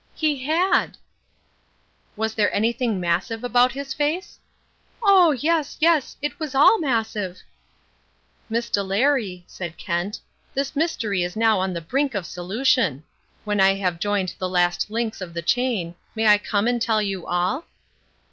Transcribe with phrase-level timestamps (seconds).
[0.15, 0.97] "He had."
[2.15, 4.39] "Was there anything massive about his face?"
[5.03, 7.43] "Oh, yes, yes, it was all massive."
[8.49, 10.19] "Miss Delary," said Kent,
[10.55, 13.03] "this mystery is now on the brink of solution.
[13.43, 16.99] When I have joined the last links of the chain, may I come and tell
[17.03, 17.65] you all?"